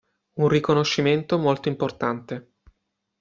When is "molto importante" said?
1.37-2.53